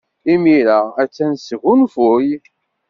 [0.33, 2.27] Imir-a, attan tesgunfuy.